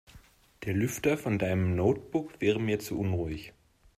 Der 0.65 0.73
Lüfter 0.73 1.15
von 1.15 1.37
deinem 1.37 1.75
Notebook 1.75 2.41
wäre 2.41 2.59
mir 2.59 2.79
zu 2.79 2.97
unruhig. 2.99 3.53